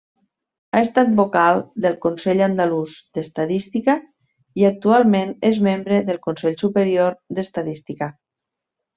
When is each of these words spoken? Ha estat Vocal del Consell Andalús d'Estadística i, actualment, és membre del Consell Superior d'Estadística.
Ha 0.75 0.79
estat 0.83 1.09
Vocal 1.17 1.59
del 1.85 1.97
Consell 2.05 2.39
Andalús 2.45 2.95
d'Estadística 3.17 3.95
i, 4.61 4.65
actualment, 4.69 5.35
és 5.51 5.59
membre 5.67 5.99
del 6.07 6.19
Consell 6.29 6.57
Superior 6.63 7.17
d'Estadística. 7.41 8.09